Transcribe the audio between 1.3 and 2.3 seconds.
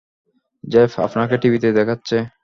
টিভিতে দেখাচ্ছে!